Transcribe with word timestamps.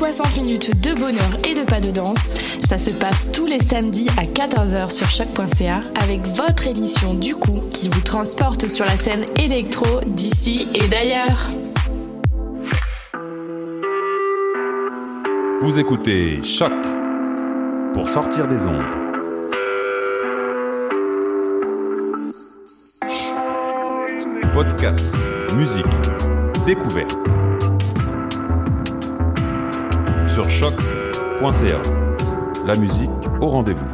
60 0.00 0.38
minutes 0.38 0.80
de 0.80 0.94
bonheur 0.94 1.30
et 1.46 1.52
de 1.52 1.62
pas 1.62 1.78
de 1.78 1.90
danse. 1.90 2.34
Ça 2.66 2.78
se 2.78 2.88
passe 2.88 3.30
tous 3.32 3.44
les 3.44 3.60
samedis 3.60 4.06
à 4.16 4.22
14h 4.22 4.90
sur 4.90 5.10
choc.ca 5.10 5.82
avec 6.02 6.26
votre 6.28 6.66
émission 6.66 7.12
du 7.12 7.34
coup 7.36 7.60
qui 7.70 7.90
vous 7.90 8.00
transporte 8.00 8.66
sur 8.66 8.86
la 8.86 8.96
scène 8.96 9.26
électro 9.36 10.00
d'ici 10.06 10.66
et 10.74 10.88
d'ailleurs. 10.88 11.50
Vous 15.60 15.78
écoutez 15.78 16.42
Choc 16.42 16.72
pour 17.92 18.08
sortir 18.08 18.48
des 18.48 18.66
ondes. 18.66 18.80
Podcast, 24.54 25.10
musique, 25.54 25.84
découverte. 26.64 27.18
Sur 30.40 30.48
choc.ca. 30.48 31.82
La 32.66 32.74
musique 32.74 33.10
au 33.42 33.48
rendez-vous. 33.48 33.84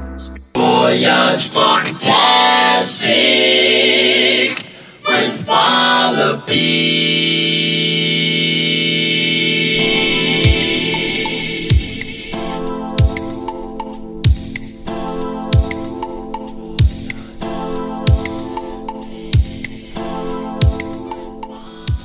Voyage 0.54 1.48
fantastique 1.48 2.14
with 5.08 5.44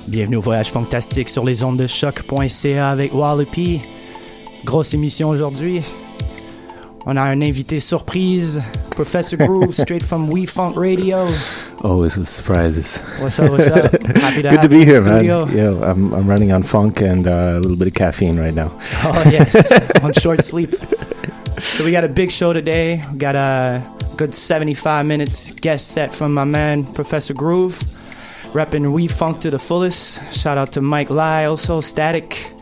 Bienvenue 0.08 0.38
au 0.38 0.42
Voyage 0.42 0.72
Fantastique 0.72 1.30
sur 1.30 1.46
les 1.46 1.64
ondes 1.64 1.78
de 1.78 1.86
choc.ca 1.86 2.90
avec 2.90 3.14
Wallopy. 3.14 3.82
Grosse 4.66 4.94
émission 4.94 5.30
aujourd'hui. 5.30 5.82
On 7.06 7.16
a 7.16 7.22
un 7.22 7.42
invité 7.42 7.80
surprise, 7.80 8.62
Professor 8.92 9.38
Groove, 9.38 9.74
straight 9.74 10.04
from 10.04 10.30
We 10.30 10.46
Funk 10.46 10.76
Radio. 10.78 11.28
Always 11.84 12.16
with 12.16 12.28
surprises. 12.28 12.98
What's 13.20 13.40
up? 13.40 13.50
What's 13.50 13.68
up? 13.68 13.92
Happy 14.18 14.44
to 14.44 14.50
Good 14.50 14.62
to 14.62 14.70
be 14.70 14.86
here, 14.86 15.02
man. 15.02 15.26
Yeah, 15.26 15.72
I'm, 15.82 16.14
I'm 16.14 16.30
running 16.30 16.52
on 16.52 16.62
funk 16.62 17.02
and 17.02 17.26
uh, 17.28 17.54
a 17.56 17.60
little 17.60 17.76
bit 17.76 17.88
of 17.88 17.96
caffeine 17.96 18.38
right 18.38 18.54
now. 18.54 18.72
Oh 19.04 19.24
yes, 19.32 19.72
on 20.04 20.14
short 20.14 20.46
sleep. 20.46 20.76
So 21.76 21.84
we 21.84 21.92
got 21.92 22.04
a 22.04 22.10
big 22.10 22.30
show 22.30 22.54
today. 22.54 23.02
We 23.12 23.18
got 23.18 23.36
a 23.36 23.82
good 24.16 24.36
75 24.36 25.08
minutes 25.08 25.52
guest 25.52 25.88
set 25.88 26.14
from 26.14 26.36
my 26.36 26.44
man 26.44 26.86
Professor 26.94 27.34
Groove, 27.34 27.80
repping 28.54 28.94
We 28.94 29.08
Funk 29.08 29.40
to 29.40 29.50
the 29.50 29.60
fullest. 29.60 30.20
Shout 30.32 30.60
out 30.60 30.72
to 30.74 30.82
Mike 30.82 31.10
Lai, 31.10 31.46
also 31.46 31.82
Static. 31.82 32.54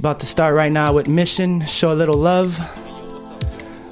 About 0.00 0.18
to 0.20 0.26
start 0.26 0.54
right 0.54 0.72
now 0.72 0.94
with 0.94 1.10
Mission, 1.10 1.60
Show 1.66 1.92
a 1.92 1.94
Little 1.94 2.16
Love. 2.16 2.58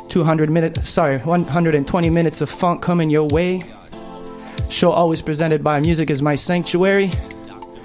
200 0.09 0.49
minutes, 0.49 0.89
sorry, 0.89 1.19
120 1.19 2.09
minutes 2.09 2.41
of 2.41 2.49
funk 2.49 2.81
coming 2.81 3.11
your 3.11 3.29
way. 3.29 3.61
Show 4.71 4.89
always 4.89 5.21
presented 5.21 5.63
by 5.63 5.81
Music 5.81 6.09
is 6.09 6.23
My 6.23 6.35
Sanctuary. 6.35 7.11
All 7.11 7.83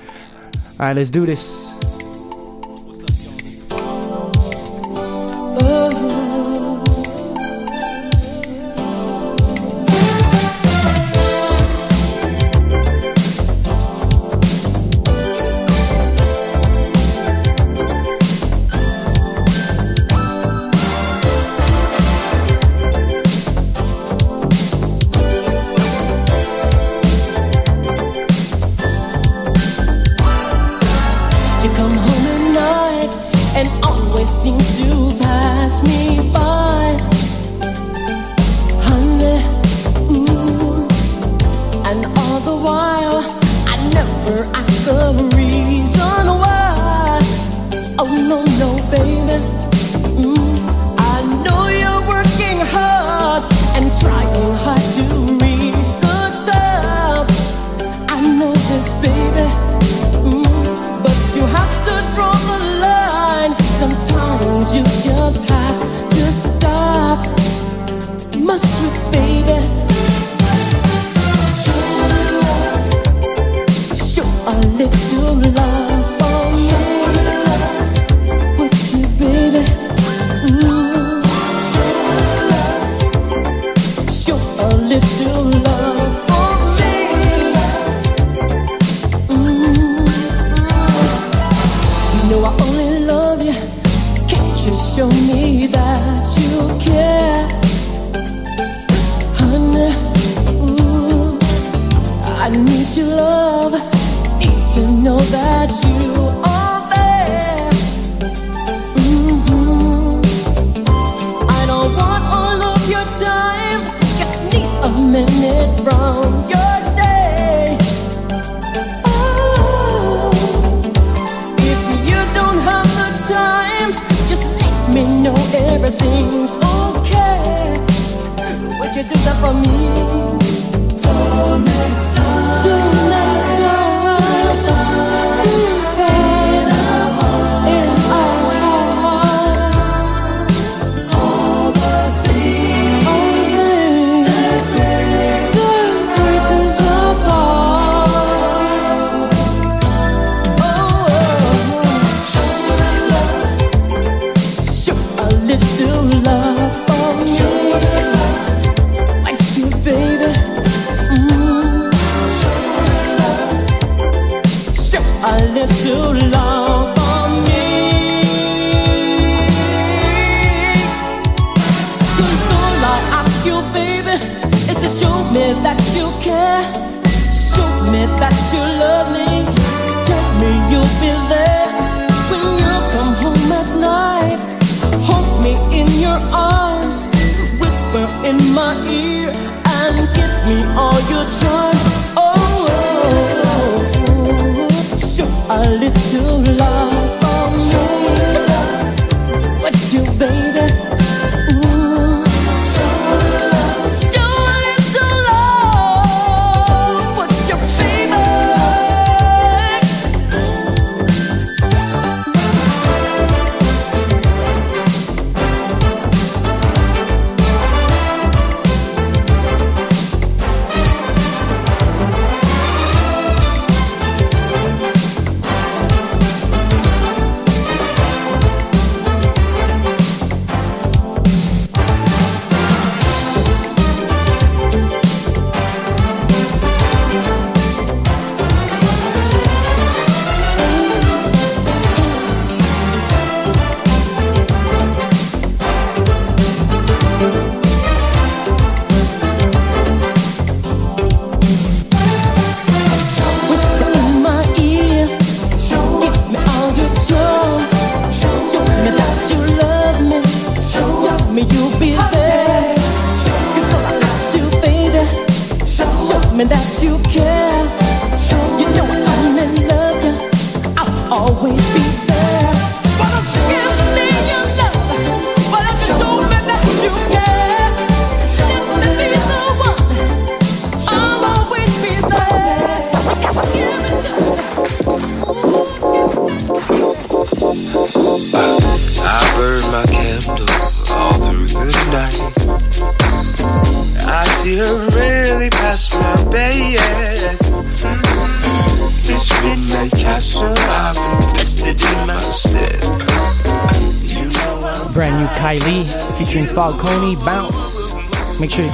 right, 0.80 0.96
let's 0.96 1.12
do 1.12 1.26
this. 1.26 1.74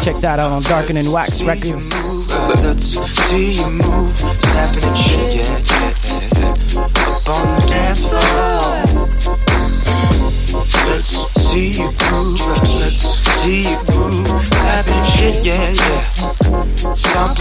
check 0.01 0.15
that 0.21 0.39
out 0.39 0.51
on 0.51 0.61
Darken 0.63 0.97
and 0.97 1.11
Wax 1.11 1.41
Records. 1.41 1.89
Let's 2.63 2.99
see 3.27 3.53
you 3.53 3.69
move, 3.69 4.11
snapping 4.13 4.83
and 4.87 4.97
shit, 4.97 5.35
yeah, 5.35 5.59
yeah, 5.69 5.93
yeah. 6.39 6.53
Up 6.79 7.27
on 7.27 7.45
the 7.55 7.65
dance 7.67 8.01
floor. 8.03 8.19
Let's 10.87 11.09
see 11.49 11.71
you 11.81 11.91
groove, 11.97 12.41
let's 12.79 13.01
see 13.43 13.61
you 13.69 13.77
groove, 13.87 14.27
snapping 14.27 15.03
shit, 15.03 15.45
yeah, 15.45 15.69
yeah. 15.71 16.03
Stomp 16.93 17.38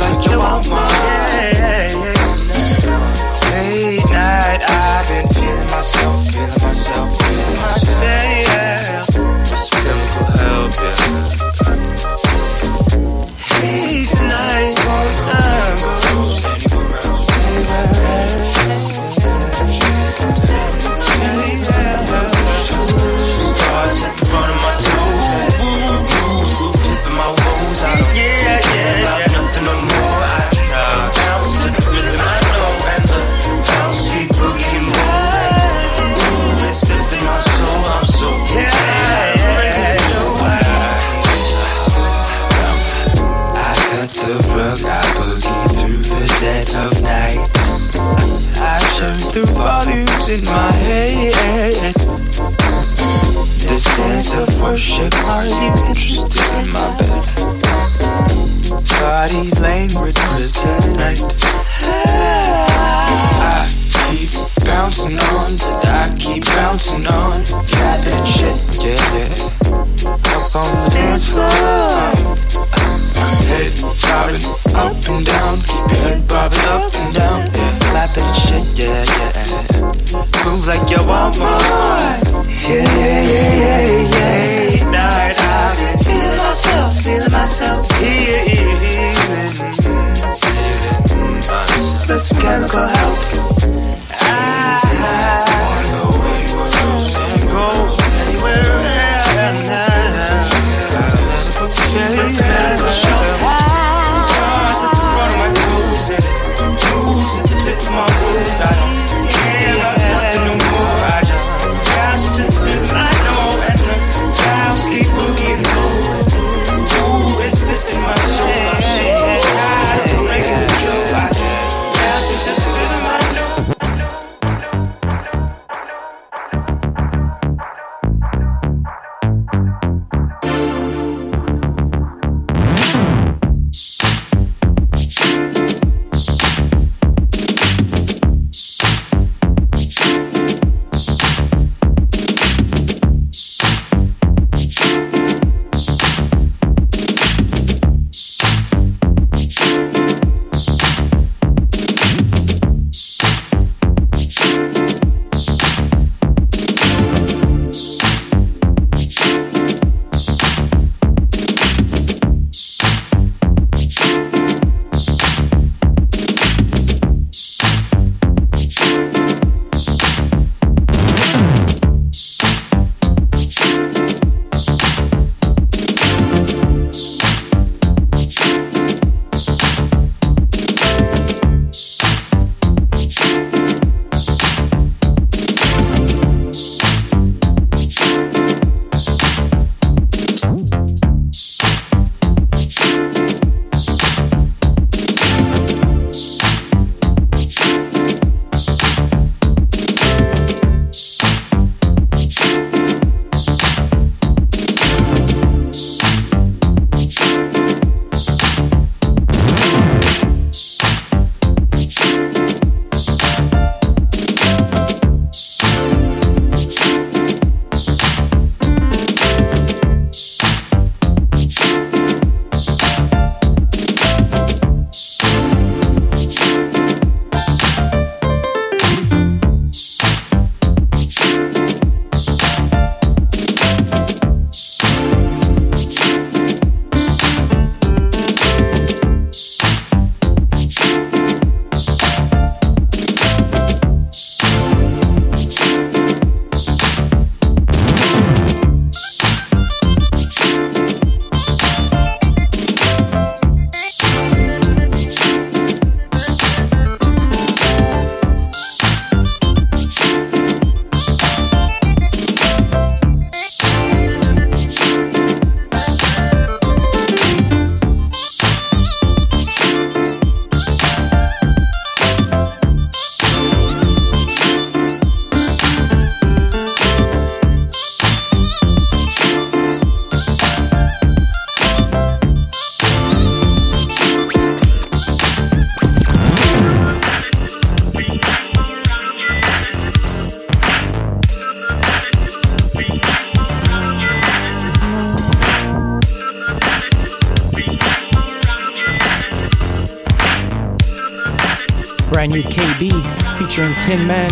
Amen. 303.98 304.27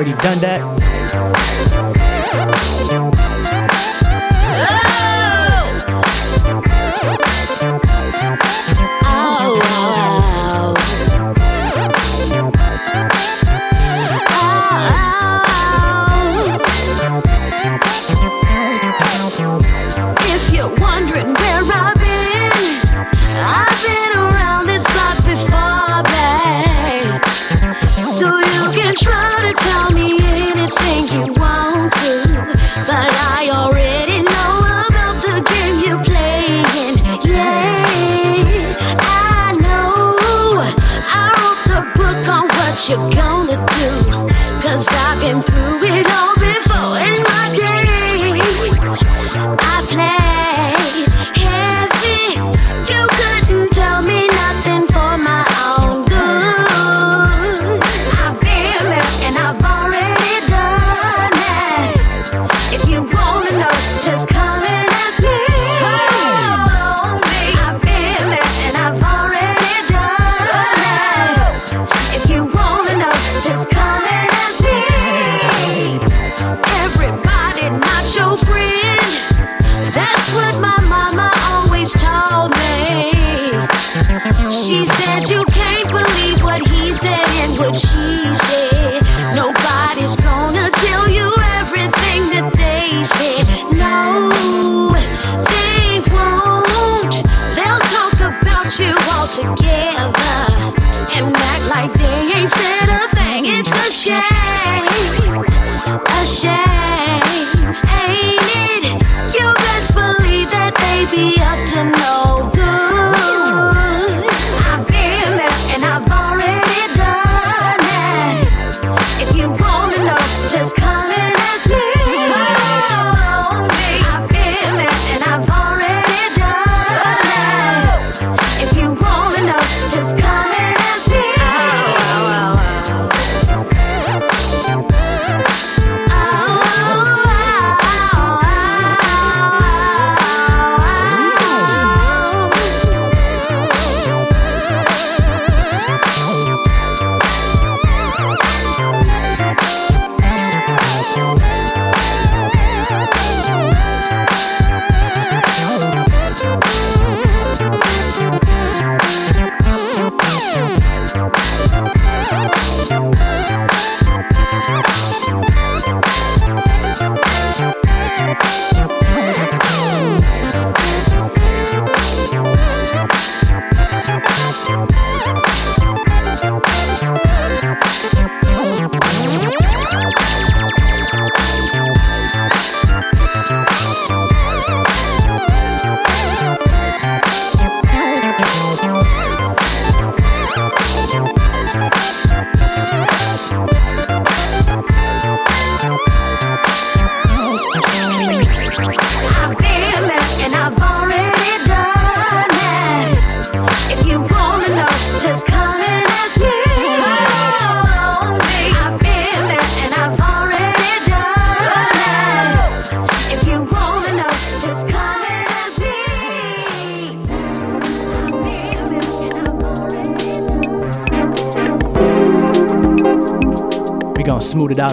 Already 0.00 0.16
done 0.22 0.38
that. 0.38 0.79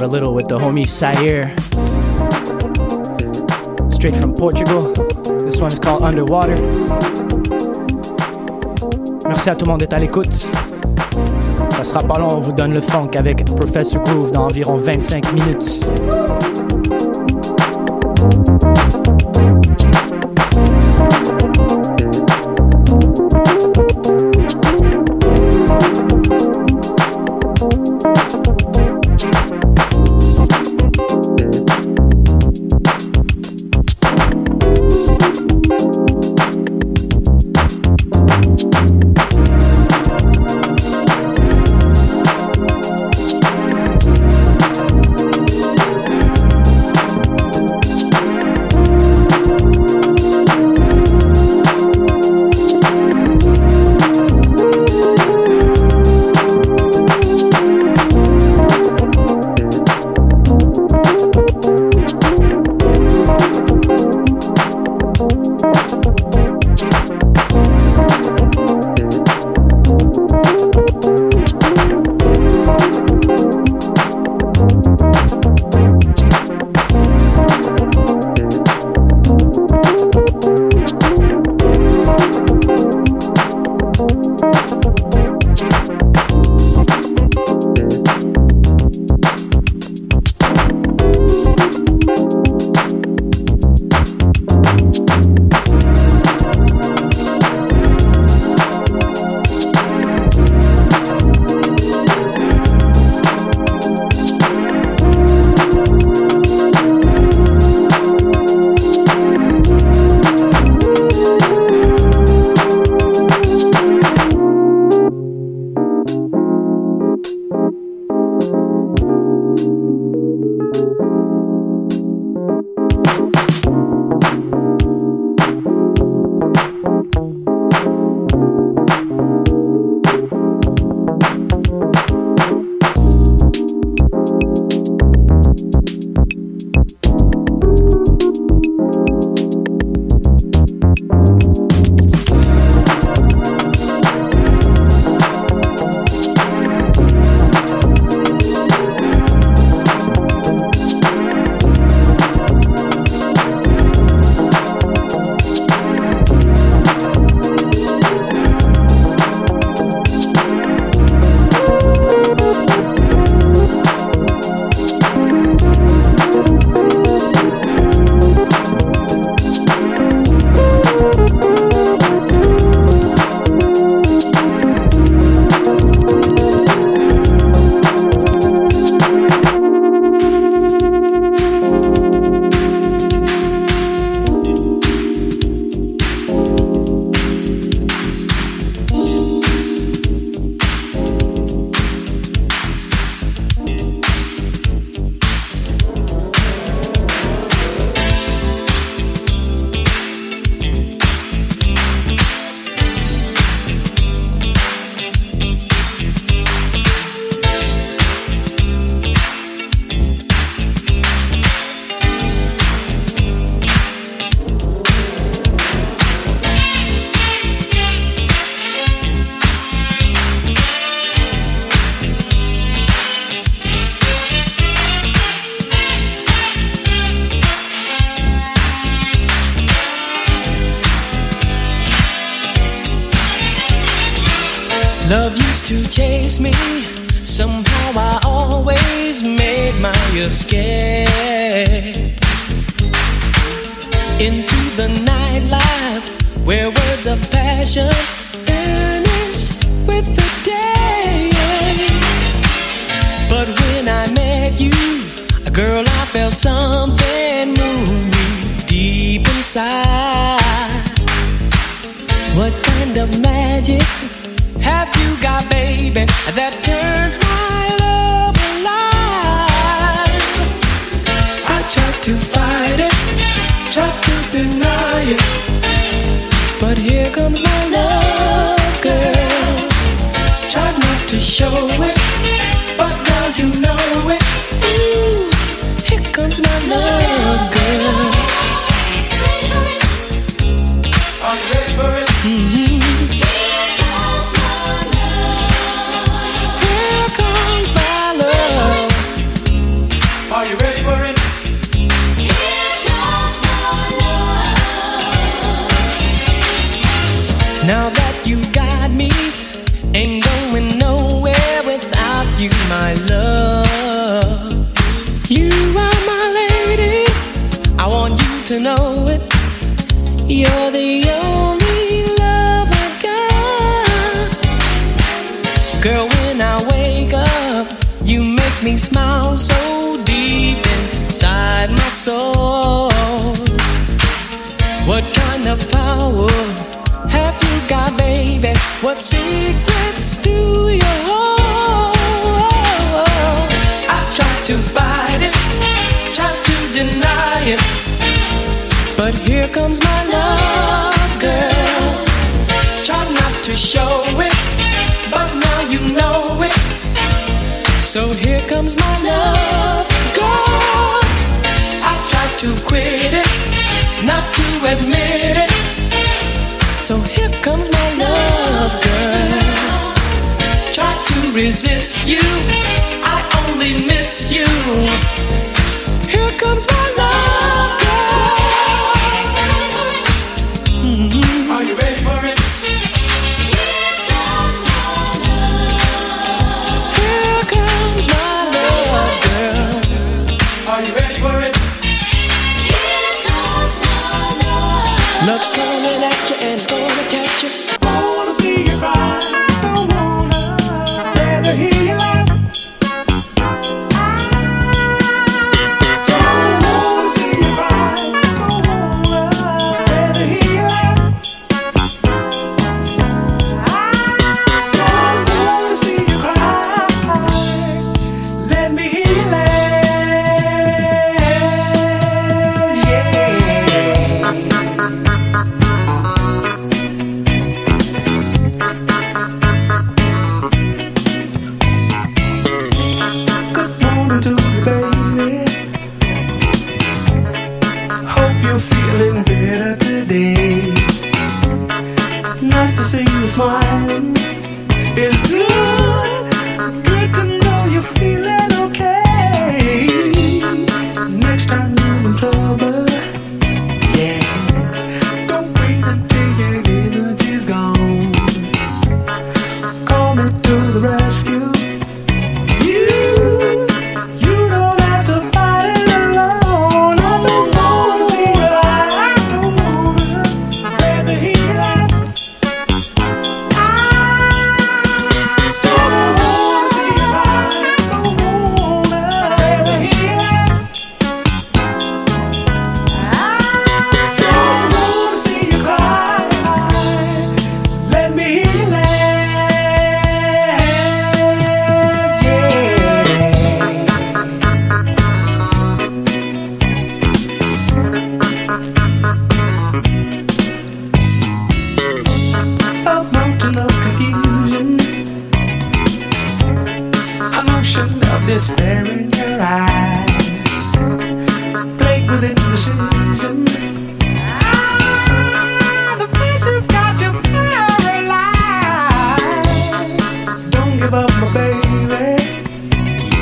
a 0.08 0.10
little 0.10 0.34
with 0.34 0.48
the 0.48 0.58
homie 0.58 0.88
Sair. 0.88 1.54
Straight 3.92 4.16
from 4.16 4.34
Portugal. 4.34 4.94
This 5.44 5.60
one 5.60 5.74
is 5.74 5.80
called 5.80 6.02
Underwater. 6.02 6.56
Merci 9.28 9.50
à 9.50 9.56
tout 9.56 9.66
le 9.66 9.72
monde 9.72 9.82
d'être 9.82 9.94
à 9.94 10.00
l'écoute. 10.00 10.48
Ça 11.76 11.84
sera 11.84 12.04
pas 12.04 12.20
long, 12.20 12.38
on 12.38 12.40
vous 12.40 12.54
donne 12.54 12.74
le 12.74 12.82
funk 12.82 13.10
avec 13.18 13.44
Professor 13.44 14.02
Groove 14.02 14.32
dans 14.32 14.46
environ 14.46 14.78
25 14.78 15.34
minutes. 15.34 15.86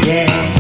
Yeah, 0.05 0.54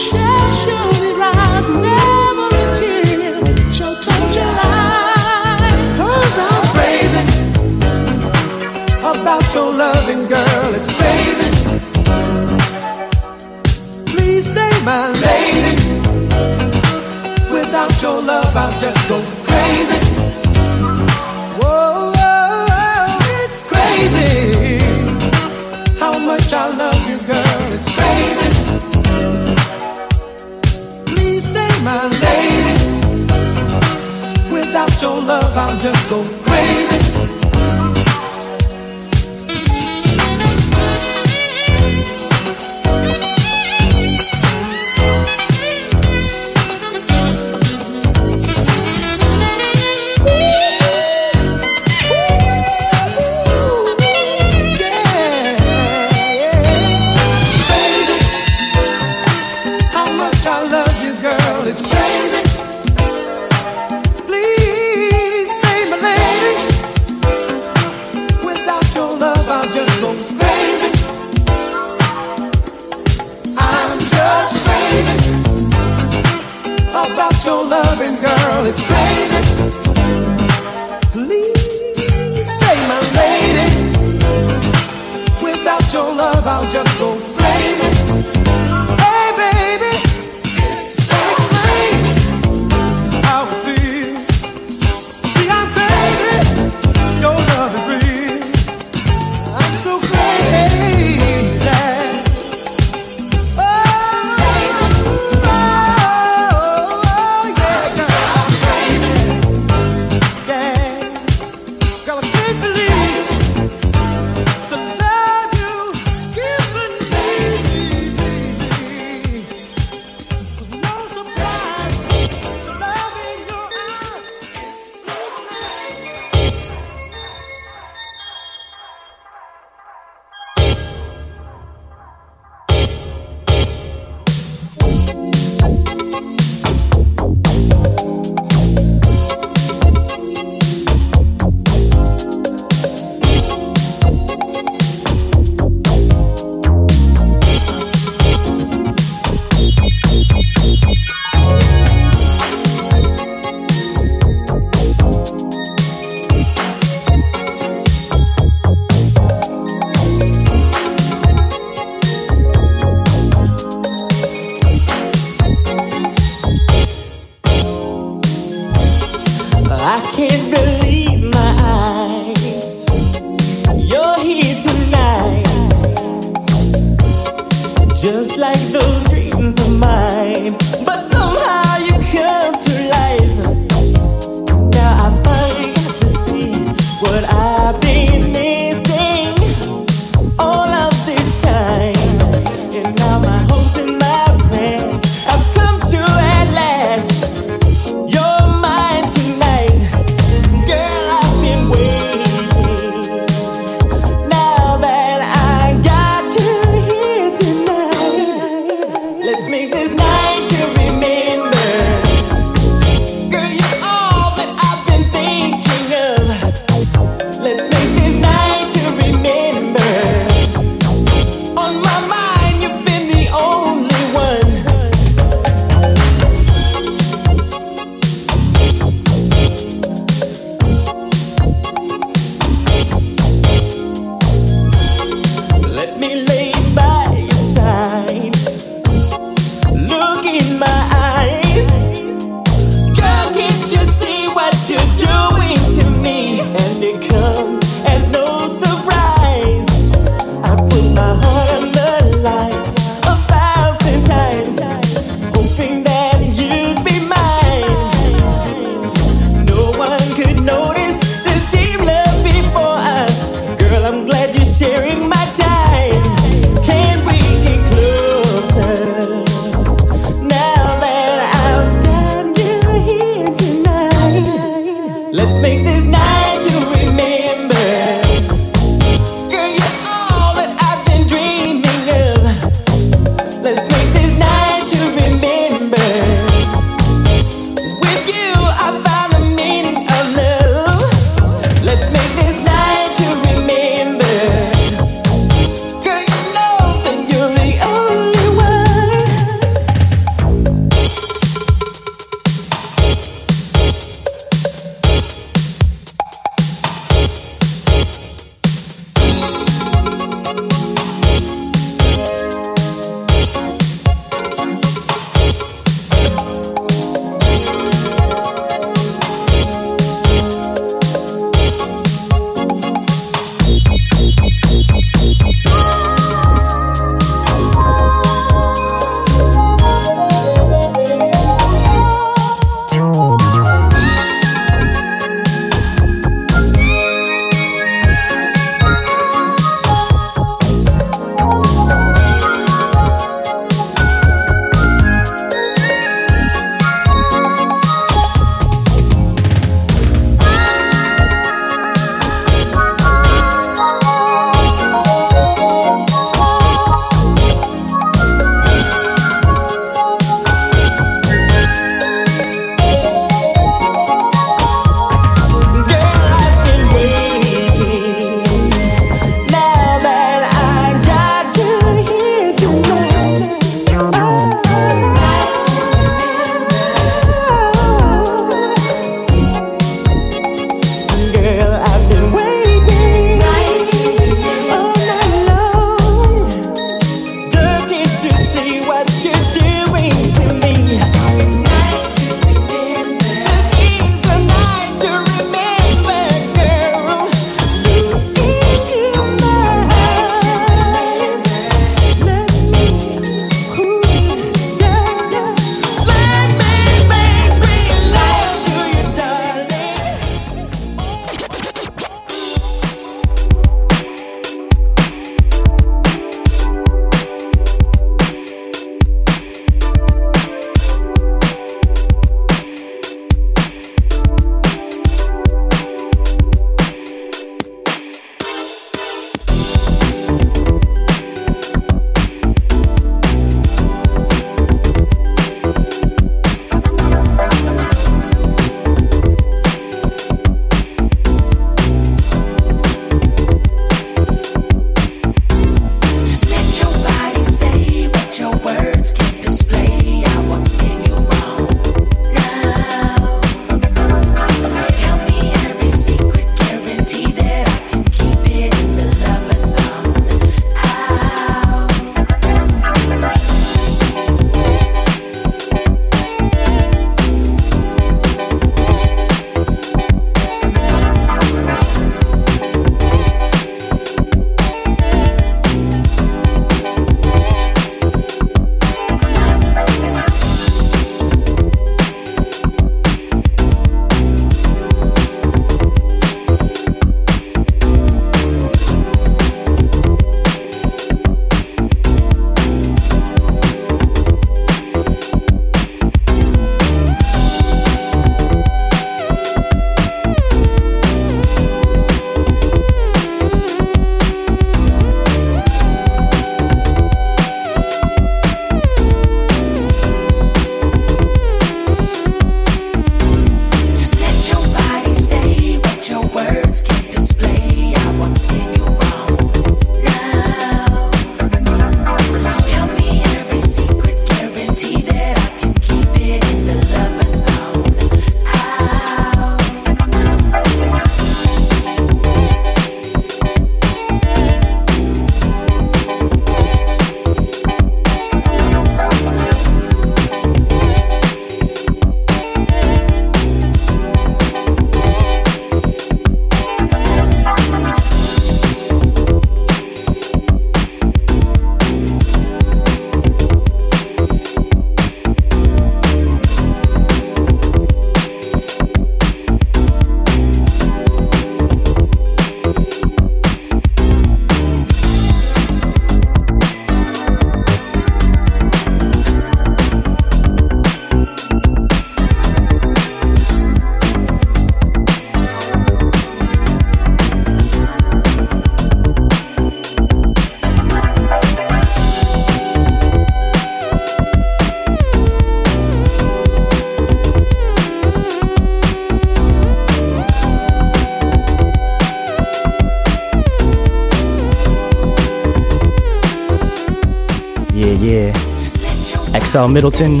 Middleton 599.48 600.00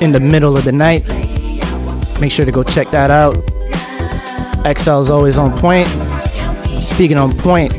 in 0.00 0.12
the 0.12 0.20
middle 0.20 0.56
of 0.56 0.64
the 0.64 0.72
night. 0.72 1.02
Make 2.20 2.32
sure 2.32 2.44
to 2.44 2.52
go 2.52 2.62
check 2.62 2.90
that 2.90 3.10
out. 3.10 3.34
XL 4.64 5.00
is 5.00 5.10
always 5.10 5.38
on 5.38 5.56
point. 5.56 5.88
Speaking 6.80 7.18
on 7.18 7.30
point, 7.30 7.72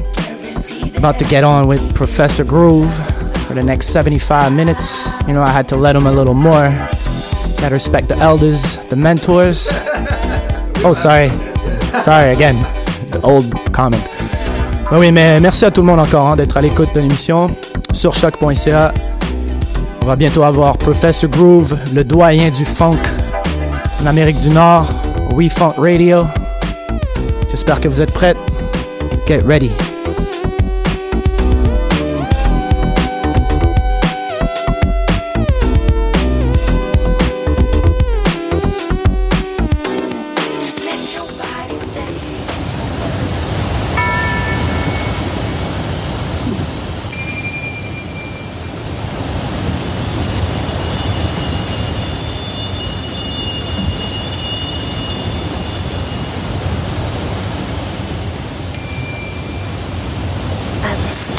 about 0.96 1.20
to 1.20 1.26
get 1.26 1.44
on 1.44 1.68
with 1.68 1.94
Professor 1.96 2.44
Groove 2.44 2.94
for 3.48 3.54
the 3.54 3.64
next 3.64 3.88
75 3.88 4.54
minutes. 4.54 5.06
You 5.28 5.34
know, 5.34 5.42
I 5.42 5.50
had 5.50 5.68
to 5.70 5.76
let 5.76 5.96
him 5.96 6.08
a 6.08 6.12
little 6.12 6.34
more. 6.34 6.70
Gotta 7.58 7.76
respect 7.76 8.08
the 8.08 8.18
elders, 8.18 8.78
the 8.90 8.96
mentors. 8.96 9.68
Oh, 10.86 10.94
sorry. 10.94 11.30
Sorry 12.04 12.32
again. 12.32 12.56
The 13.12 13.22
old 13.24 13.52
comment. 13.72 14.04
Oui, 14.92 15.12
mais 15.12 15.40
merci 15.40 15.66
à 15.66 15.72
tout 15.72 15.82
le 15.82 15.88
monde 15.88 16.00
encore 16.00 16.28
hein, 16.28 16.36
d'être 16.36 16.58
à 16.58 16.62
l'écoute 16.62 16.94
de 16.94 17.00
l'émission 17.00 17.50
sur 17.94 18.14
choc.ca. 18.14 18.94
On 20.04 20.06
va 20.06 20.18
bientôt 20.18 20.44
avoir 20.44 20.78
Professor 20.78 21.30
Groove, 21.30 21.78
le 21.94 22.04
doyen 22.04 22.50
du 22.50 22.66
funk 22.66 23.00
en 24.02 24.06
Amérique 24.06 24.38
du 24.40 24.50
Nord, 24.50 24.86
We 25.32 25.50
Funk 25.50 25.76
Radio. 25.78 26.26
J'espère 27.50 27.80
que 27.80 27.88
vous 27.88 28.02
êtes 28.02 28.12
prêts. 28.12 28.36
Get 29.26 29.44
ready. 29.46 29.72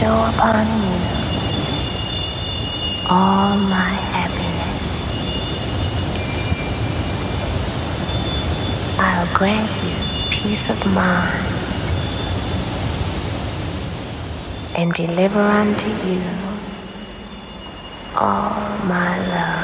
Bestow 0.05 0.29
upon 0.29 0.67
you 0.83 0.99
all 3.09 3.57
my 3.57 3.93
happiness. 4.13 4.85
I'll 8.99 9.35
grant 9.35 9.71
you 9.83 9.97
peace 10.31 10.69
of 10.69 10.79
mind 10.93 11.47
and 14.77 14.93
deliver 14.93 15.41
unto 15.41 15.89
you 15.89 16.23
all 18.17 18.79
my 18.85 19.19
love. 19.29 19.64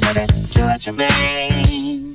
Do 0.00 0.64
what 0.64 0.86
you 0.86 0.92
mean. 0.92 2.14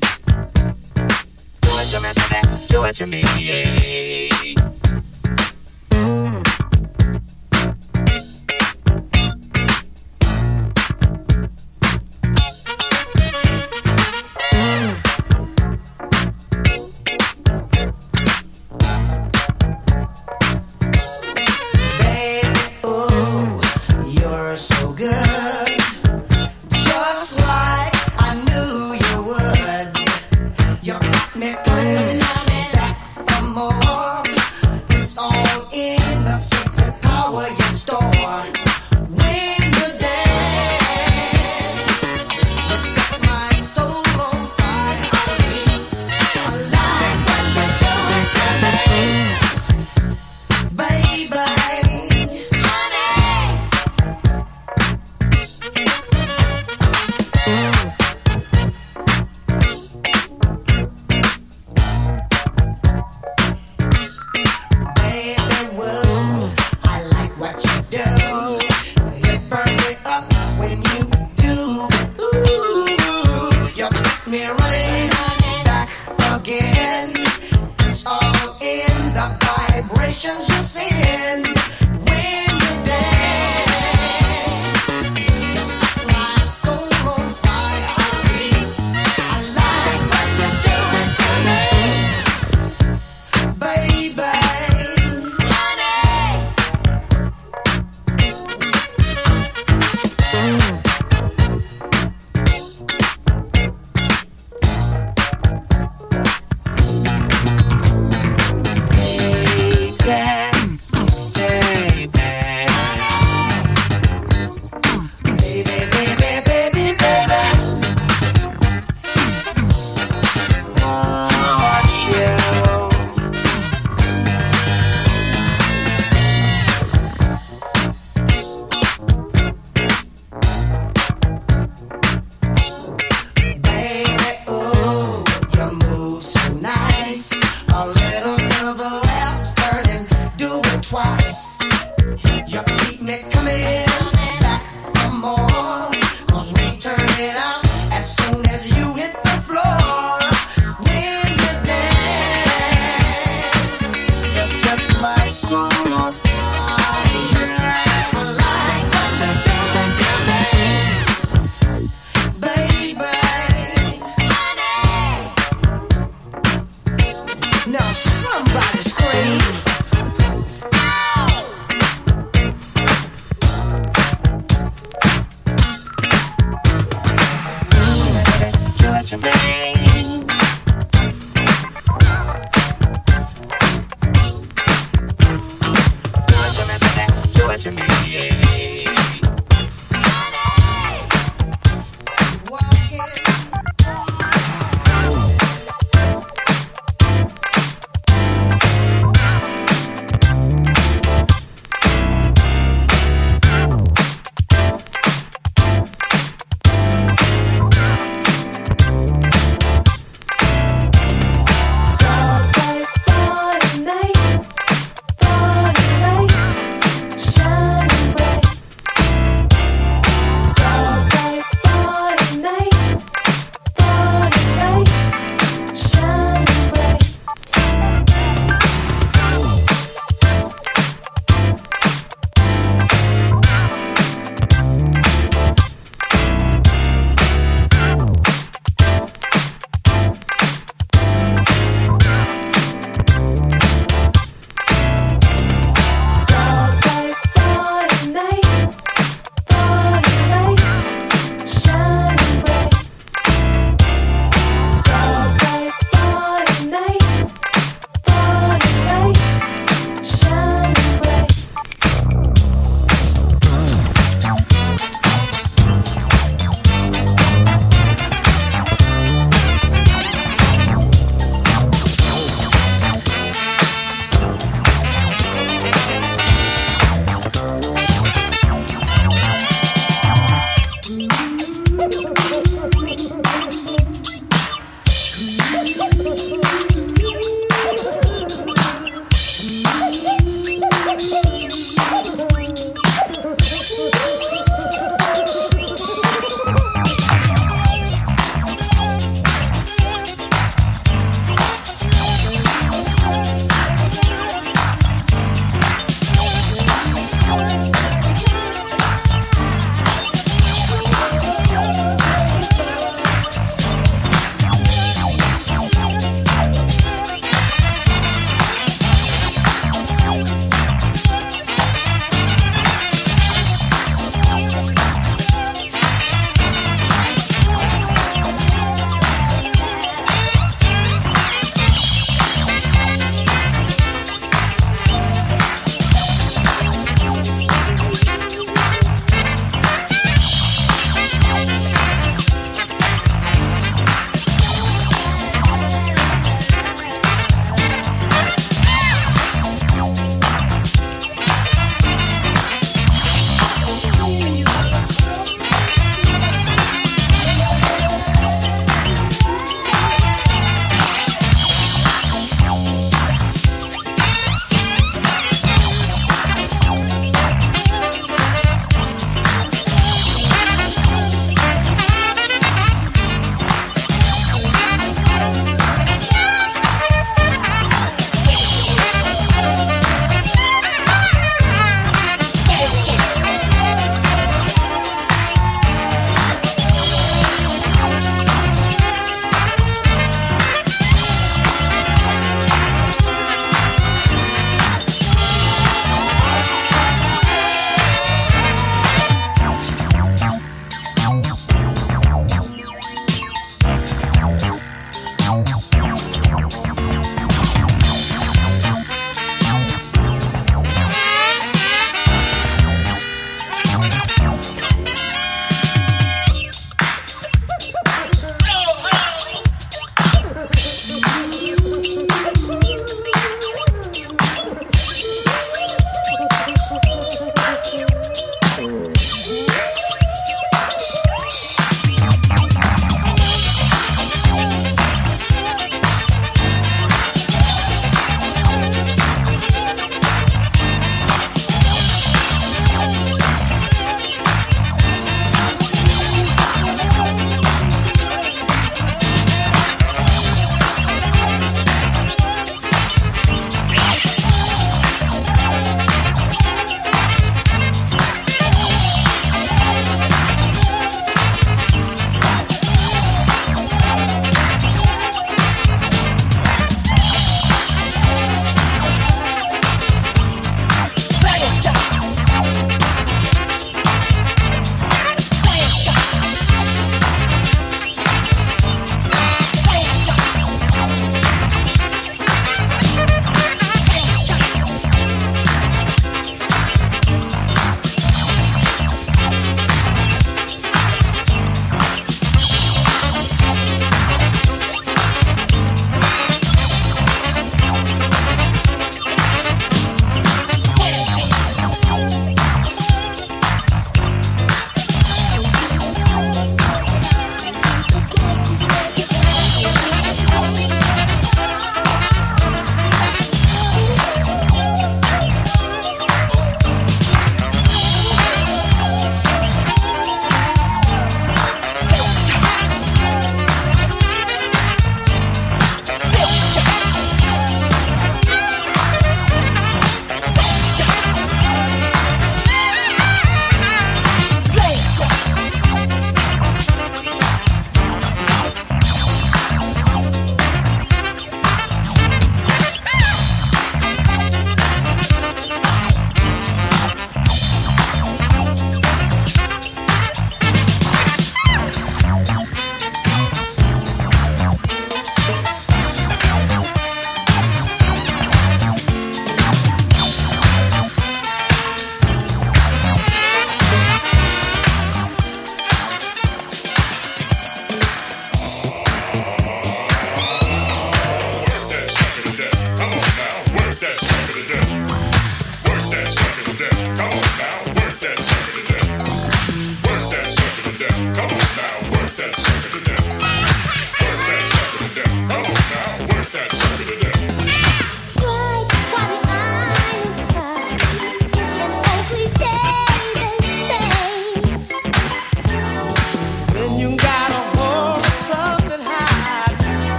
Do 2.68 2.80
what 2.80 3.00
you 3.00 3.08
mean. 3.08 3.73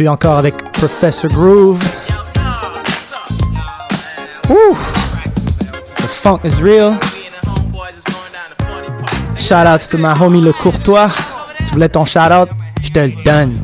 suis 0.00 0.08
encore 0.08 0.38
avec 0.38 0.54
Professor 0.72 1.30
Groove. 1.30 1.84
Woo! 4.48 4.74
The 5.94 6.06
funk 6.06 6.40
is 6.42 6.62
real. 6.62 6.94
Shout 9.36 9.66
out 9.66 9.86
to 9.90 9.98
my 9.98 10.14
homie 10.18 10.40
Le 10.40 10.54
Courtois. 10.54 11.10
Tu 11.58 11.64
voulais 11.74 11.90
ton 11.90 12.06
shout 12.06 12.32
out? 12.32 12.48
Je 12.82 12.88
te 12.88 13.00
le 13.00 13.22
donne. 13.22 13.62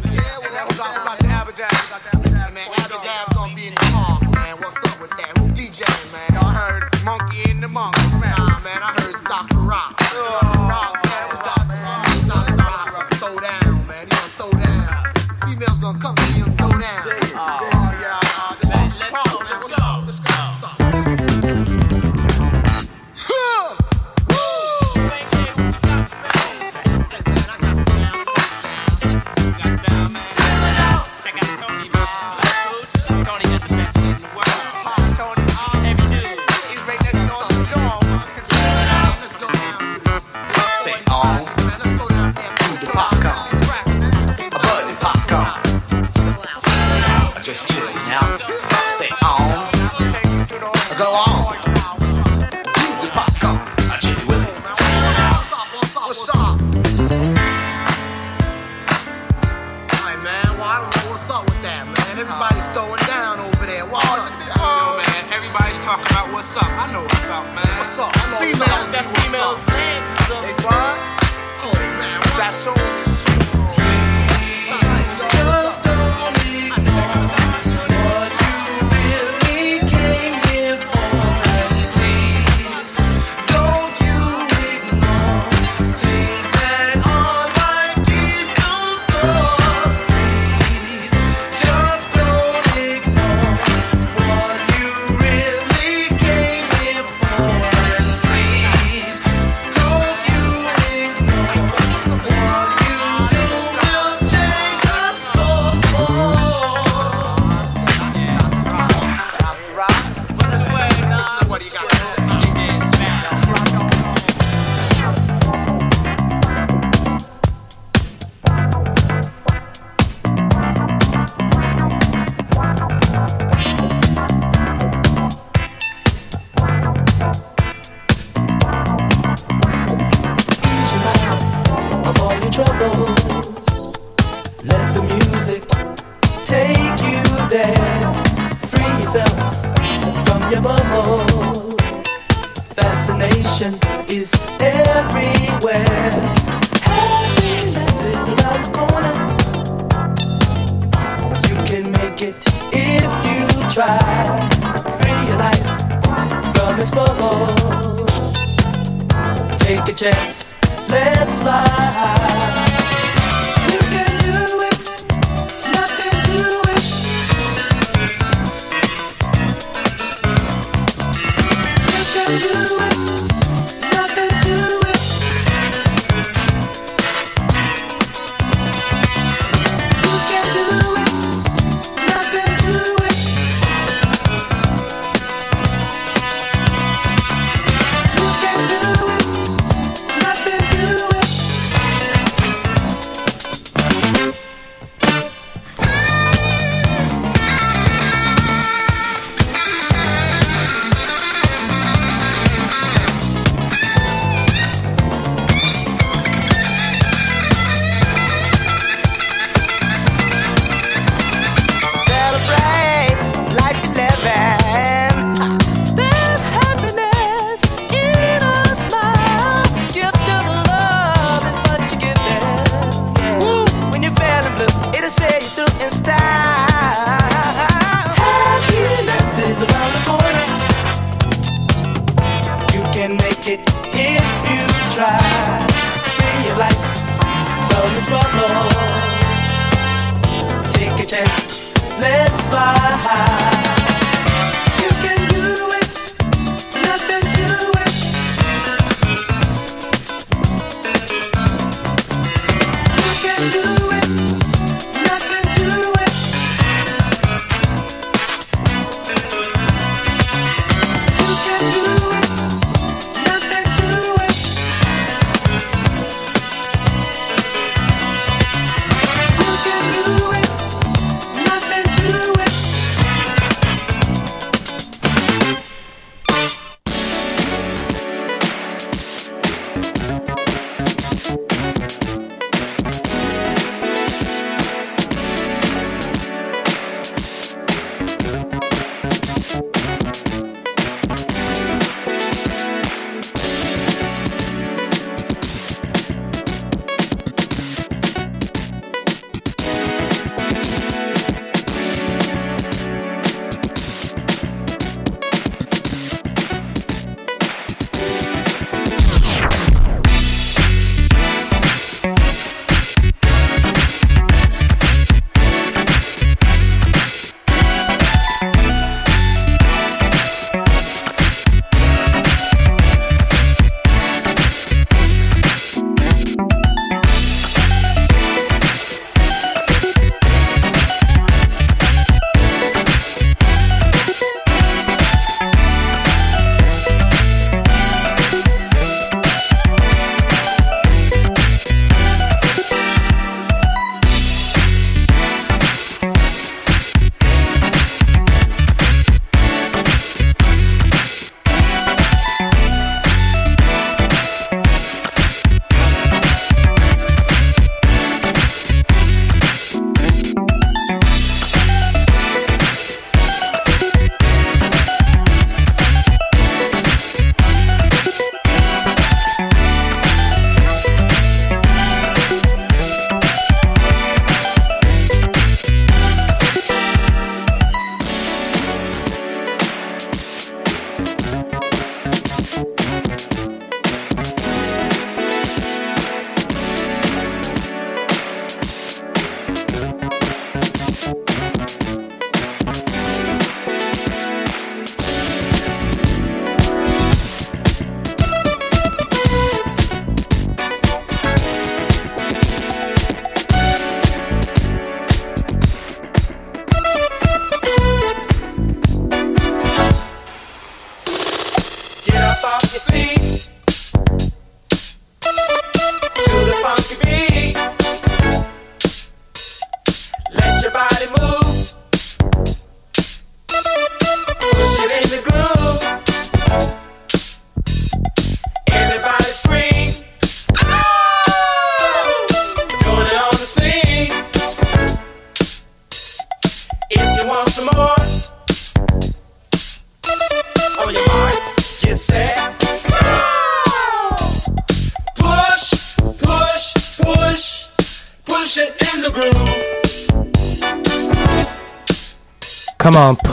try. 234.97 235.26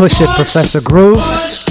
Push 0.03 0.19
it, 0.19 0.29
Professor 0.35 0.81
Groove. 0.81 1.62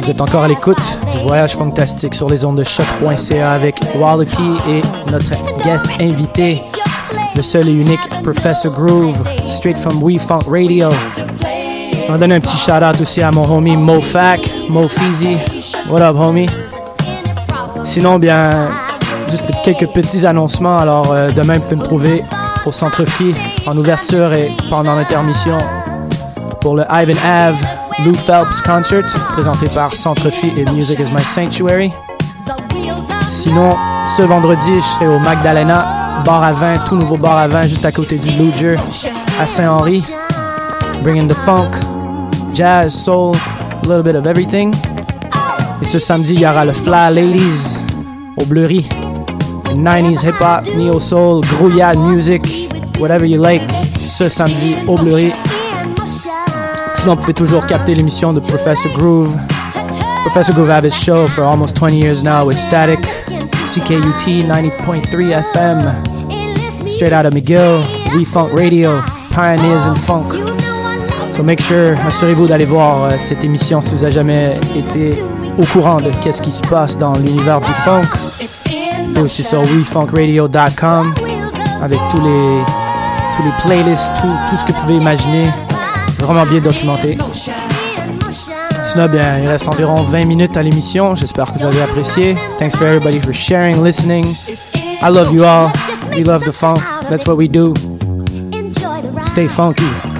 Vous 0.00 0.10
êtes 0.10 0.20
encore 0.20 0.44
à 0.44 0.48
l'écoute 0.48 0.80
du 1.10 1.18
voyage 1.18 1.54
fantastique 1.54 2.14
sur 2.14 2.28
les 2.28 2.44
ondes 2.44 2.56
de 2.56 2.64
choc.ca 2.64 3.52
avec 3.52 3.76
Wallopy 3.96 4.56
et 4.68 5.10
notre 5.10 5.30
guest 5.62 5.86
invité, 6.00 6.62
le 7.34 7.42
seul 7.42 7.68
et 7.68 7.72
unique 7.72 8.00
Professor 8.22 8.72
Groove, 8.72 9.16
straight 9.46 9.76
from 9.76 10.02
We 10.02 10.20
Funk 10.20 10.44
Radio. 10.48 10.88
On 12.08 12.12
va 12.12 12.18
donner 12.18 12.36
un 12.36 12.40
petit 12.40 12.56
shout 12.56 12.82
out 12.82 13.00
aussi 13.00 13.20
à 13.20 13.30
mon 13.30 13.44
homie 13.50 13.76
Mo 13.76 14.00
Fac, 14.00 14.40
Mo 14.68 14.88
Feezy. 14.88 15.36
What 15.88 16.02
up 16.02 16.16
homie? 16.16 16.48
Sinon 17.82 18.18
bien, 18.18 18.70
juste 19.28 19.46
quelques 19.64 19.88
petits 19.88 20.24
annoncements. 20.24 20.78
Alors 20.78 21.12
euh, 21.12 21.30
demain 21.30 21.58
vous 21.58 21.64
pouvez 21.64 21.76
me 21.76 21.84
trouver 21.84 22.24
au 22.64 22.72
Centre 22.72 23.04
Phi 23.04 23.34
en 23.66 23.76
ouverture 23.76 24.32
et 24.32 24.52
pendant 24.68 24.94
l'intermission 24.94 25.58
pour 26.60 26.76
le 26.76 26.84
Ivan 26.90 27.18
Ave 27.24 27.79
Lou 28.04 28.14
Phelps 28.14 28.62
Concert 28.62 29.04
présenté 29.34 29.66
par 29.74 29.92
Centre 29.92 30.30
Phi 30.30 30.50
et 30.56 30.64
Music 30.70 30.98
is 31.00 31.12
My 31.14 31.22
Sanctuary. 31.22 31.92
Sinon, 33.28 33.76
ce 34.16 34.22
vendredi, 34.22 34.74
je 34.76 34.94
serai 34.94 35.06
au 35.06 35.18
Magdalena, 35.18 36.22
bar 36.24 36.42
à 36.42 36.52
vin, 36.52 36.78
tout 36.88 36.96
nouveau 36.96 37.18
bar 37.18 37.36
à 37.36 37.48
vin 37.48 37.62
juste 37.62 37.84
à 37.84 37.92
côté 37.92 38.18
du 38.18 38.30
Luger 38.30 38.76
à 39.38 39.46
Saint-Henri. 39.46 40.02
Bringing 41.02 41.28
the 41.28 41.36
funk, 41.44 41.72
jazz, 42.54 42.94
soul, 42.94 43.34
a 43.82 43.86
little 43.86 44.02
bit 44.02 44.14
of 44.14 44.26
everything. 44.26 44.72
Et 45.82 45.84
ce 45.84 45.98
samedi, 45.98 46.34
il 46.34 46.40
y 46.40 46.46
aura 46.46 46.64
le 46.64 46.72
Fly 46.72 47.14
Ladies 47.14 47.76
au 48.38 48.46
Bleury. 48.46 48.88
90s 49.74 50.24
hip 50.24 50.40
hop, 50.40 50.74
neo 50.74 50.98
soul, 50.98 51.42
grouillade 51.42 51.98
music, 51.98 52.42
whatever 52.98 53.26
you 53.26 53.42
like. 53.42 53.62
Ce 53.98 54.30
samedi 54.30 54.76
au 54.86 54.96
Bleury. 54.96 55.32
Sinon, 57.00 57.14
vous 57.14 57.22
pouvez 57.22 57.32
toujours 57.32 57.66
capter 57.66 57.94
l'émission 57.94 58.34
de 58.34 58.40
Professor 58.40 58.92
Groove. 58.92 59.34
Professor 60.26 60.54
Groove 60.54 60.84
his 60.84 60.92
show 60.92 61.26
for 61.26 61.44
almost 61.44 61.74
20 61.74 61.96
years 61.96 62.22
now 62.22 62.46
with 62.46 62.58
Static, 62.58 63.00
CKUT 63.64 64.46
90.3 64.46 65.42
FM, 65.54 66.90
straight 66.90 67.14
out 67.14 67.24
of 67.24 67.32
McGill, 67.32 67.82
We 68.14 68.26
Funk 68.26 68.52
Radio, 68.52 69.02
Pioneers 69.30 69.86
in 69.86 69.94
Funk. 69.94 70.34
So 71.34 71.42
make 71.42 71.60
sure, 71.62 71.96
assurez-vous 72.06 72.46
d'aller 72.46 72.66
voir 72.66 73.04
euh, 73.04 73.14
cette 73.16 73.42
émission 73.44 73.80
si 73.80 73.94
vous 73.94 74.02
n'avez 74.02 74.12
jamais 74.12 74.60
été 74.76 75.18
au 75.56 75.64
courant 75.64 76.02
de 76.02 76.10
qu'est-ce 76.22 76.42
qui 76.42 76.52
se 76.52 76.60
passe 76.68 76.98
dans 76.98 77.14
l'univers 77.14 77.62
du 77.62 77.72
funk. 77.82 78.02
Et 79.16 79.20
aussi 79.20 79.42
sur 79.42 79.62
wefunkradio.com 79.62 81.14
avec 81.80 81.98
tous 82.10 82.20
les, 82.22 82.62
playlists, 83.62 84.12
tout 84.50 84.56
ce 84.58 84.66
que 84.66 84.72
vous 84.72 84.80
pouvez 84.82 84.96
imaginer. 84.96 85.46
Vraiment 86.20 86.46
bien 86.46 86.60
documenté. 86.60 87.18
Bien, 88.96 89.38
il 89.38 89.48
reste 89.48 89.68
environ 89.68 90.02
20 90.02 90.24
minutes 90.24 90.56
à 90.56 90.62
l'émission. 90.62 91.14
J'espère 91.14 91.52
que 91.52 91.58
vous 91.58 91.64
avez 91.64 91.82
apprécié. 91.82 92.36
Thanks 92.58 92.76
for 92.76 92.86
everybody 92.86 93.20
for 93.20 93.32
sharing, 93.32 93.82
listening. 93.82 94.24
I 95.02 95.10
love 95.10 95.32
you 95.32 95.44
all. 95.44 95.70
We 96.12 96.24
love 96.24 96.44
the 96.44 96.52
funk. 96.52 96.80
That's 97.08 97.26
what 97.26 97.36
we 97.36 97.48
do. 97.48 97.72
Stay 99.26 99.46
funky. 99.48 100.19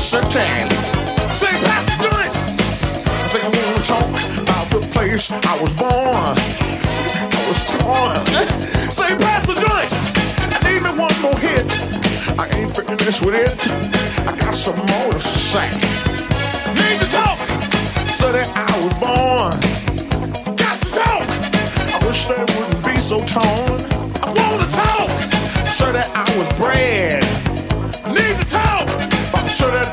shake. 0.00 0.24
Say, 1.36 1.52
Pastor 1.60 2.08
Johnny, 2.08 2.28
I 2.28 3.28
think 3.30 3.44
I'm 3.44 3.52
gonna 3.52 3.84
talk 3.84 4.08
about 4.40 4.70
the 4.70 4.80
place 4.92 5.30
I 5.30 5.60
was 5.60 5.74
born. 5.76 6.34
I 7.36 7.40
was 7.46 7.60
torn. 7.68 8.24
Say, 8.90 9.14
Pastor 9.16 9.54
Johnny, 9.60 9.88
need 10.64 10.82
me 10.82 10.90
one 10.98 11.14
more 11.20 11.38
hit. 11.38 11.66
I 12.38 12.48
ain't 12.56 12.70
finished 12.70 13.22
with 13.22 13.34
it. 13.34 13.52
I 14.26 14.36
got 14.36 14.54
some 14.54 14.78
more 14.78 15.12
to 15.12 15.20
say. 15.20 15.68
Need 16.74 17.00
to 17.00 17.08
talk. 17.10 17.38
So 18.08 18.32
that 18.32 18.48
I 18.56 18.72
was 18.82 18.94
born. 18.98 20.56
Got 20.56 20.80
to 20.80 20.90
talk. 20.90 21.28
I 21.94 22.06
wish 22.06 22.24
they 22.24 22.40
wouldn't 22.40 22.84
be 22.84 23.00
so 23.00 23.18
torn. 23.26 23.84
I 24.22 24.32
wanna 24.32 24.68
talk. 24.70 25.10
So 25.68 25.92
that 25.92 26.10
I 26.14 26.24
was 26.38 26.48
bred 26.58 27.49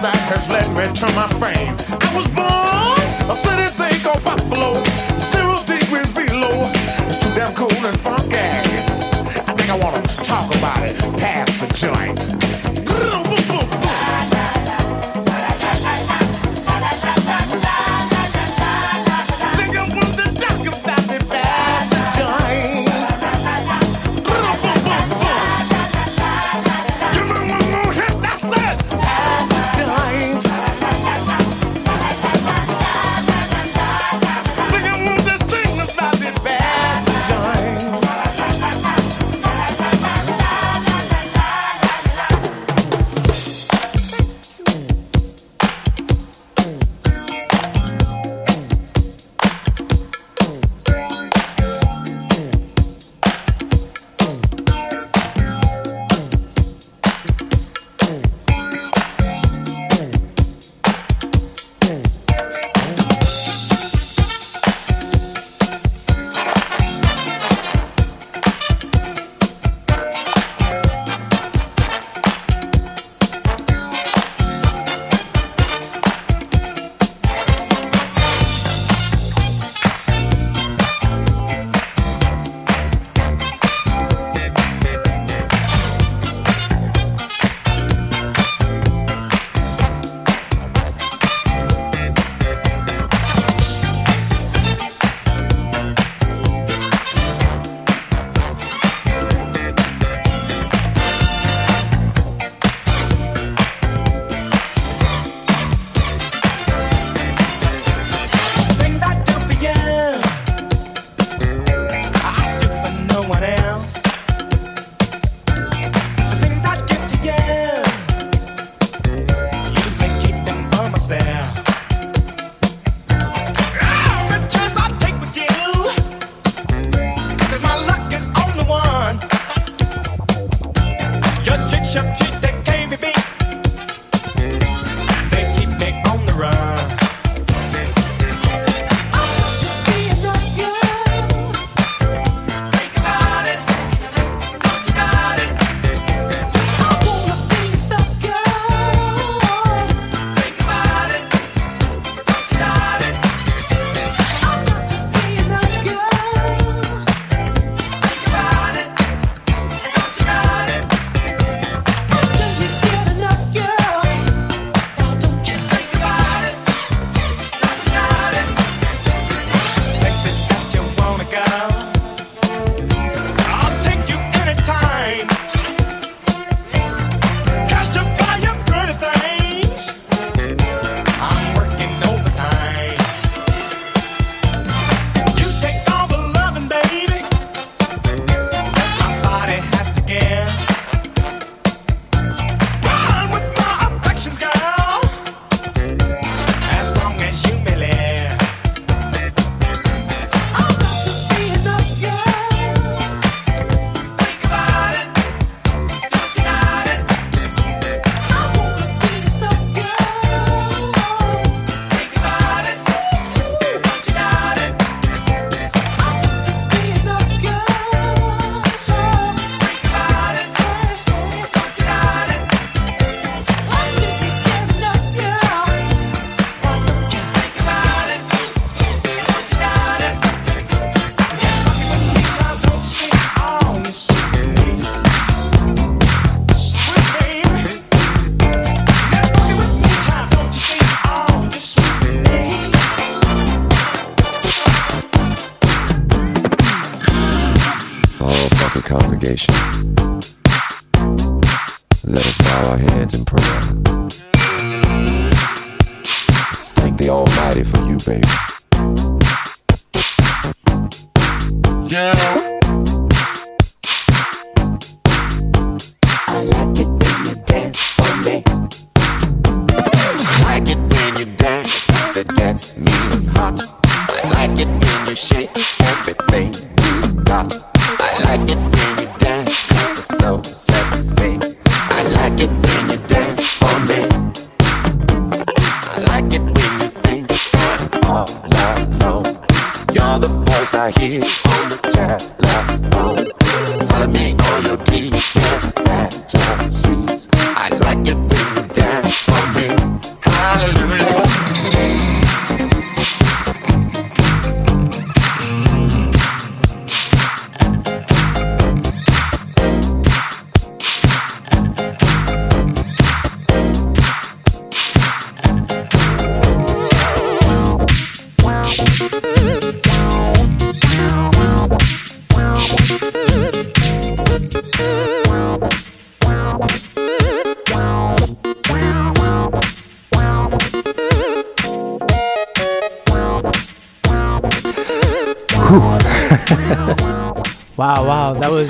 that 0.01 0.17
has 0.29 0.49
led 0.49 0.67
me 0.75 0.85
to 0.93 1.05
my 1.15 1.27
fame. 1.39 1.75
I 1.89 2.09
was 2.15 2.27
born 2.27 2.97
a 3.29 3.35
city 3.35 3.69
thing 3.75 4.01
called 4.03 4.23
Buffalo, 4.23 4.83
zero 5.19 5.63
degrees 5.65 6.13
below. 6.13 6.69
It's 7.07 7.19
too 7.19 7.33
damn 7.33 7.53
cold 7.55 7.73
and 7.73 7.99
funky. 7.99 8.37
I 8.37 9.53
think 9.55 9.69
I 9.69 9.77
wanna 9.77 10.01
talk 10.03 10.53
about 10.55 10.83
it, 10.83 10.97
pass 11.17 11.49
the 11.59 11.67
joint. 11.73 12.36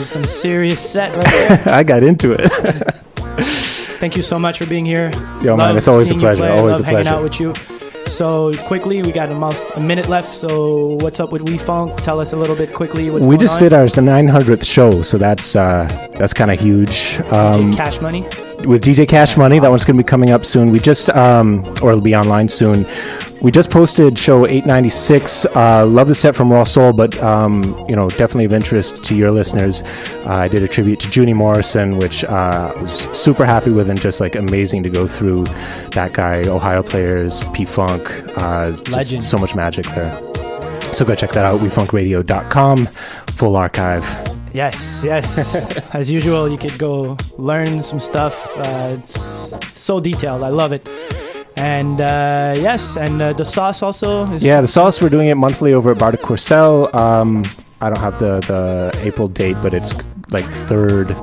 Was 0.08 0.28
some 0.28 0.42
serious 0.42 0.80
set 0.90 1.14
right 1.16 1.64
there. 1.66 1.74
I 1.76 1.84
got 1.84 2.04
into 2.04 2.32
it. 2.34 2.48
Thank 4.00 4.16
you 4.16 4.22
so 4.24 4.38
much 4.38 4.58
for 4.60 4.66
being 4.68 4.86
here. 4.86 5.12
Yo, 5.42 5.58
man, 5.58 5.76
it's 5.76 5.88
always 5.88 6.10
a 6.12 6.16
pleasure, 6.16 6.46
always 6.46 6.74
Love 6.74 6.82
a 6.82 6.86
hanging 6.86 7.04
pleasure. 7.04 7.10
out 7.10 7.24
with 7.24 7.40
you. 7.40 7.54
So 8.10 8.54
quickly, 8.68 9.02
we 9.02 9.12
got 9.12 9.30
a, 9.30 9.78
a 9.78 9.82
minute 9.82 10.08
left. 10.08 10.34
So 10.34 10.98
what's 11.02 11.20
up 11.20 11.32
with 11.32 11.42
We 11.42 11.58
Funk? 11.58 12.00
Tell 12.02 12.22
us 12.22 12.32
a 12.32 12.38
little 12.38 12.56
bit 12.56 12.74
quickly. 12.74 13.10
What's 13.10 13.26
we 13.26 13.38
just 13.38 13.56
on? 13.56 13.64
did 13.64 13.74
ours 13.74 13.94
the 13.94 14.02
900th 14.02 14.64
show, 14.66 15.02
so 15.02 15.18
that's 15.18 15.56
uh, 15.56 15.88
that's 16.18 16.34
kind 16.34 16.52
of 16.52 16.60
huge. 16.60 17.20
Um, 17.32 17.74
Cash 17.74 18.00
Money. 18.00 18.22
with 18.66 18.84
DJ 18.84 19.10
Cash 19.10 19.36
Money. 19.36 19.60
That 19.60 19.70
one's 19.70 19.84
going 19.84 19.98
to 19.98 20.04
be 20.04 20.08
coming 20.08 20.30
up 20.30 20.46
soon. 20.46 20.72
We 20.72 20.80
just, 20.80 21.10
um, 21.10 21.66
or 21.82 21.90
it'll 21.90 22.00
be 22.02 22.16
online 22.16 22.48
soon. 22.48 22.86
We 23.48 23.52
just 23.52 23.70
posted 23.70 24.20
show 24.20 24.46
896. 24.46 25.46
Uh, 25.46 25.86
love 25.86 26.10
the 26.10 26.16
set 26.16 26.36
from 26.36 26.52
Raw 26.52 26.66
Soul, 26.66 26.92
but 26.92 27.18
um, 27.24 27.64
you 27.88 27.96
know, 27.96 28.10
definitely 28.10 28.44
of 28.44 28.52
interest 28.52 29.06
to 29.06 29.16
your 29.16 29.32
listeners. 29.32 29.84
Uh, 30.26 30.32
I 30.32 30.50
did 30.50 30.64
a 30.64 30.68
tribute 30.68 31.00
to 31.00 31.10
Junie 31.10 31.32
Morrison, 31.32 31.98
which 31.98 32.26
uh, 32.26 32.74
I 32.76 32.82
was 32.82 33.00
super 33.18 33.46
happy 33.46 33.72
with, 33.72 33.90
and 33.90 33.98
just 34.02 34.20
like 34.20 34.36
amazing 34.36 34.84
to 34.84 34.90
go 34.90 35.08
through 35.08 35.46
that 35.92 36.12
guy. 36.12 36.46
Ohio 36.46 36.84
players, 36.84 37.42
P 37.54 37.64
Funk, 37.64 38.12
uh, 38.38 38.72
just 38.72 38.92
Legend. 38.92 39.24
so 39.24 39.38
much 39.38 39.56
magic 39.56 39.86
there. 39.96 40.14
So 40.92 41.06
go 41.06 41.16
check 41.16 41.32
that 41.32 41.46
out. 41.46 41.62
WeFunkRadio.com, 41.62 42.88
full 43.28 43.56
archive. 43.56 44.04
Yes, 44.52 45.06
yes. 45.06 45.56
As 45.94 46.12
usual, 46.12 46.50
you 46.50 46.58
could 46.58 46.78
go 46.78 47.16
learn 47.38 47.82
some 47.82 48.00
stuff. 48.02 48.58
Uh, 48.58 48.98
it's 49.00 49.74
so 49.74 50.02
detailed. 50.02 50.44
I 50.44 50.50
love 50.50 50.74
it. 50.74 50.86
And 51.58 52.00
uh, 52.00 52.54
yes, 52.58 52.96
and 52.96 53.22
uh, 53.22 53.34
the 53.34 53.44
sauce 53.44 53.82
also 53.82 54.32
is 54.32 54.44
Yeah, 54.44 54.62
the 54.62 54.68
sauce 54.68 55.02
we're 55.02 55.10
doing 55.10 55.28
it 55.28 55.36
monthly 55.36 55.74
over 55.74 55.92
at 55.92 55.98
Bar 55.98 56.12
de 56.12 56.18
Courcelles. 56.18 56.94
Um, 56.94 57.44
I 57.82 57.90
don't 57.90 58.00
have 58.00 58.20
the, 58.20 58.40
the 58.42 58.92
April 59.04 59.28
date, 59.28 59.58
but 59.62 59.74
it's 59.74 59.94
like 60.30 60.46
third 60.68 61.16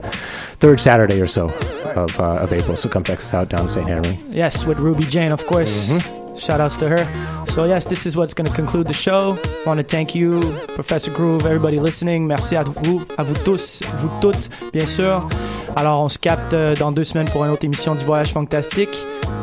third 0.58 0.80
Saturday 0.80 1.20
or 1.20 1.26
so 1.26 1.46
of, 1.94 2.18
uh, 2.20 2.42
of 2.42 2.52
April. 2.52 2.76
So 2.76 2.88
come 2.88 3.04
check 3.04 3.18
us 3.18 3.32
out 3.32 3.48
down 3.48 3.68
St. 3.68 3.86
Henry. 3.86 4.18
Yes, 4.30 4.64
with 4.64 4.78
Ruby 4.78 5.04
Jane, 5.04 5.30
of 5.30 5.46
course. 5.46 5.90
Mm-hmm. 5.90 6.36
Shout 6.36 6.60
outs 6.60 6.76
to 6.78 6.88
her. 6.88 7.44
So, 7.52 7.64
yes, 7.64 7.84
this 7.84 8.06
is 8.06 8.16
what's 8.16 8.34
going 8.34 8.48
to 8.48 8.52
conclude 8.52 8.88
the 8.88 8.92
show. 8.92 9.38
want 9.64 9.78
to 9.78 9.84
thank 9.84 10.14
you, 10.16 10.40
Professor 10.74 11.12
Groove, 11.12 11.46
everybody 11.46 11.78
listening. 11.78 12.26
Merci 12.26 12.56
à 12.56 12.64
vous, 12.64 13.04
à 13.16 13.22
vous 13.22 13.36
tous, 13.44 13.80
vous 13.98 14.10
toutes, 14.20 14.48
bien 14.72 14.86
sûr. 14.86 15.28
Alors, 15.76 16.02
on 16.02 16.08
se 16.08 16.18
capte 16.18 16.52
euh, 16.52 16.74
dans 16.74 16.90
deux 16.90 17.04
semaines 17.04 17.28
pour 17.28 17.44
une 17.44 17.52
autre 17.52 17.64
émission 17.64 17.94
du 17.94 18.04
Voyage 18.04 18.32
Fantastique. 18.32 18.96